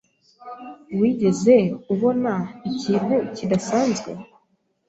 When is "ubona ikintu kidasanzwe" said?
1.93-4.09